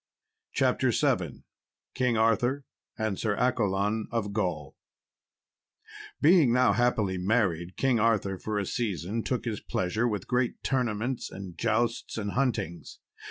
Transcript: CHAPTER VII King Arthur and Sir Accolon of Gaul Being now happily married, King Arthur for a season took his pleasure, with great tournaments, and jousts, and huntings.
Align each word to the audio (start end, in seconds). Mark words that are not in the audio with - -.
CHAPTER 0.53 0.89
VII 0.89 1.43
King 1.93 2.17
Arthur 2.17 2.65
and 2.97 3.19
Sir 3.19 3.35
Accolon 3.35 4.07
of 4.09 4.33
Gaul 4.33 4.75
Being 6.19 6.51
now 6.51 6.73
happily 6.73 7.19
married, 7.19 7.77
King 7.77 7.99
Arthur 7.99 8.39
for 8.39 8.57
a 8.57 8.65
season 8.65 9.21
took 9.21 9.45
his 9.45 9.59
pleasure, 9.61 10.07
with 10.07 10.27
great 10.27 10.63
tournaments, 10.63 11.29
and 11.29 11.55
jousts, 11.55 12.17
and 12.17 12.31
huntings. 12.31 12.97